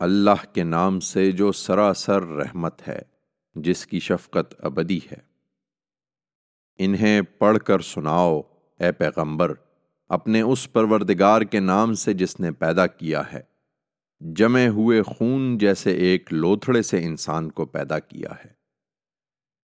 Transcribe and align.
اللہ 0.00 0.54
کے 0.54 0.62
نام 0.62 1.00
سے 1.00 1.32
جو 1.32 1.52
سراسر 1.52 2.22
رحمت 2.22 2.88
ہے، 2.88 2.98
جس 3.54 3.86
کی 3.86 4.00
شفقت 4.00 4.54
ابدی 4.58 4.98
ہے۔ 5.12 5.16
انہیں 6.78 7.22
پڑھ 7.22 7.58
کر 7.58 7.80
سناؤ، 7.80 8.40
اے 8.80 8.92
پیغمبر، 8.92 9.54
اپنے 10.08 10.40
اس 10.40 10.72
پروردگار 10.72 11.42
کے 11.42 11.60
نام 11.60 11.94
سے 11.94 12.12
جس 12.12 12.40
نے 12.40 12.50
پیدا 12.50 12.86
کیا 12.86 13.22
ہے۔ 13.32 13.40
جمے 14.20 14.68
ہوئے 14.68 15.02
خون 15.02 15.58
جیسے 15.58 15.92
ایک 15.92 16.32
لوتھڑے 16.32 16.82
سے 16.82 17.04
انسان 17.04 17.50
کو 17.50 17.66
پیدا 17.66 17.98
کیا 17.98 18.30
ہے۔ 18.44 18.50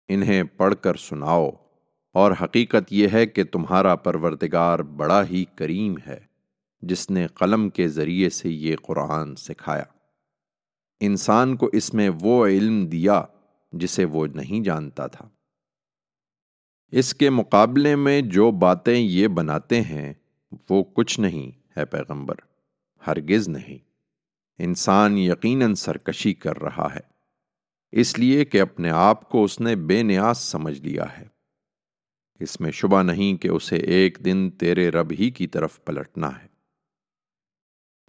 انہیں 0.08 0.42
پڑھ 0.42 0.74
کر 0.80 0.94
سناؤ، 0.94 1.50
اور 2.12 2.32
حقیقت 2.42 2.92
یہ 2.92 3.08
ہے 3.12 3.26
کہ 3.26 3.44
تمہارا 3.44 3.94
پروردگار 3.94 4.78
بڑا 4.78 5.24
ہی 5.24 5.44
کریم 5.44 5.94
ہے، 6.06 6.20
جس 6.82 7.10
نے 7.10 7.26
قلم 7.26 7.68
کے 7.68 7.88
ذریعے 7.88 8.30
سے 8.30 8.50
یہ 8.50 8.76
قرآن 8.82 9.36
سکھایا۔ 9.36 9.84
انسان 11.00 11.56
کو 11.56 11.70
اس 11.72 11.94
میں 11.94 12.10
وہ 12.20 12.46
علم 12.46 12.86
دیا 12.86 13.22
جسے 13.72 14.04
وہ 14.04 14.26
نہیں 14.26 14.64
جانتا 14.64 15.06
تھا۔ 15.06 15.28
اس 16.90 17.14
کے 17.14 17.30
مقابلے 17.30 17.96
میں 17.96 18.20
جو 18.20 18.50
باتیں 18.50 18.98
یہ 18.98 19.28
بناتے 19.28 19.80
ہیں، 19.80 20.14
وہ 20.70 20.84
کچھ 20.84 21.20
نہیں 21.20 21.50
ہے 21.76 21.84
پیغمبر، 21.84 22.34
ہرگز 23.06 23.48
نہیں۔ 23.48 23.78
انسان 24.58 25.18
یقیناً 25.18 25.74
سرکشی 25.74 26.34
کر 26.34 26.62
رہا 26.62 26.88
ہے۔ 26.94 27.10
اس 27.92 28.18
لیے 28.18 28.44
کہ 28.44 28.60
اپنے 28.60 28.90
آپ 28.90 29.28
کو 29.28 29.44
اس 29.44 29.60
نے 29.60 29.76
بے 29.76 30.02
نیاز 30.02 30.38
سمجھ 30.38 30.82
لیا 30.82 31.04
ہے۔ 31.18 31.26
اس 32.40 32.60
میں 32.60 32.70
شبہ 32.70 33.02
نہیں 33.02 33.36
کہ 33.36 33.48
اسے 33.48 33.76
ایک 33.76 34.18
دن 34.24 34.50
تیرے 34.50 34.88
رب 34.88 35.12
ہی 35.18 35.30
کی 35.30 35.46
طرف 35.46 35.84
پلٹنا 35.84 36.42
ہے۔ 36.42 36.59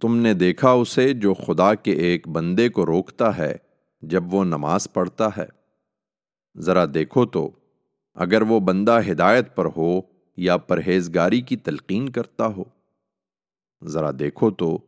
تم 0.02 0.16
نے 0.16 0.34
دیکھا 0.34 0.70
اسے 0.70 1.12
جو 1.12 1.34
خدا 1.34 1.74
کے 1.74 1.92
ایک 1.92 2.28
بندے 2.28 2.68
کو 2.68 2.86
روکتا 2.86 3.36
ہے 3.36 3.56
جب 4.02 4.34
وہ 4.34 4.44
نماز 4.44 4.88
پڑھتا 4.92 5.28
ہے۔ 5.36 5.46
ذرا 6.58 6.84
دیکھو 6.94 7.26
تو، 7.26 7.50
اگر 8.14 8.42
وہ 8.42 8.60
بندہ 8.60 9.00
ہدایت 9.10 9.56
پر 9.56 9.66
ہو 9.76 10.00
یا 10.36 10.56
پرہیزگاری 10.56 11.40
کی 11.40 11.56
تلقین 11.56 12.08
کرتا 12.08 12.46
ہو۔ 12.46 12.64
ذرا 13.84 14.10
دیکھو 14.18 14.50
تو، 14.50 14.78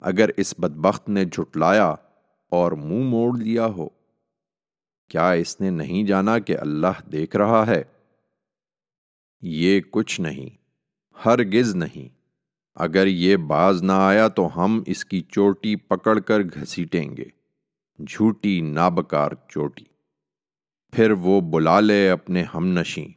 اگر 0.00 0.30
اس 0.36 0.54
بدبخت 0.58 1.08
نے 1.08 1.24
جھٹلایا 1.24 1.94
اور 2.48 2.72
منہ 2.72 3.04
موڑ 3.04 3.38
لیا 3.38 3.66
ہو، 3.66 3.88
کیا 5.08 5.30
اس 5.30 5.60
نے 5.60 5.70
نہیں 5.70 6.04
جانا 6.04 6.38
کہ 6.38 6.58
اللہ 6.58 7.08
دیکھ 7.12 7.36
رہا 7.36 7.66
ہے؟ 7.66 7.82
یہ 9.42 9.80
کچھ 9.90 10.20
نہیں، 10.20 10.48
ہرگز 11.26 11.76
نہیں۔ 11.76 12.21
اگر 12.74 13.06
یہ 13.06 13.36
باز 13.36 13.82
نہ 13.82 13.92
آیا 13.92 14.28
تو 14.28 14.64
ہم 14.64 14.82
اس 14.86 15.04
کی 15.04 15.20
چوٹی 15.20 15.76
پکڑ 15.76 16.18
کر 16.18 16.40
گھسیٹیں 16.40 17.16
گے۔ 17.16 17.24
جھوٹی 18.08 18.60
نابکار 18.60 19.30
چوٹی۔ 19.48 19.84
پھر 20.92 21.10
وہ 21.10 21.40
بلا 21.40 21.80
لے 21.80 22.10
اپنے 22.10 22.44
ہم 22.54 22.66
نشیں۔ 22.66 23.08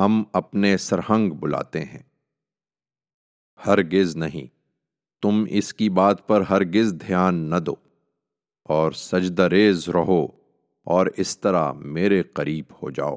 ہم 0.00 0.24
اپنے 0.32 0.76
سرہنگ 0.76 1.30
بلاتے 1.30 1.84
ہیں۔ 1.84 2.02
ہرگز 3.66 4.16
نہیں۔ 4.16 4.46
تم 5.22 5.44
اس 5.48 5.74
کی 5.74 5.88
بات 5.88 6.26
پر 6.26 6.40
ہرگز 6.40 6.94
دھیان 7.06 7.34
نہ 7.34 7.56
دو۔ 7.56 7.74
اور 8.64 8.92
سجدہ 8.92 9.42
ریز 9.42 9.88
رہو 9.88 10.24
اور 10.84 11.06
اس 11.16 11.40
طرح 11.40 11.72
میرے 11.72 12.22
قریب 12.22 12.64
ہو 12.82 12.90
جاؤ۔ 12.90 13.16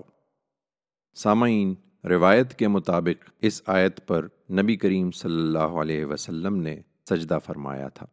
سامعین، 1.16 1.76
روایت 2.04 2.54
کے 2.54 2.68
مطابق 2.68 3.30
اس 3.42 3.62
آیت 3.66 4.08
پر 4.08 4.28
نبی 4.52 4.76
کریم 4.76 5.12
صلی 5.12 5.36
اللہ 5.36 5.58
علیہ 5.58 6.06
وسلم 6.06 6.56
نے 6.56 6.82
سجدہ 7.10 7.40
فرمایا 7.46 7.88
تھا۔ 7.90 8.06